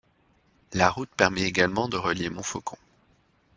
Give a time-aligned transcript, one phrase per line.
[0.73, 2.79] La route permet également de relier Montfaucon.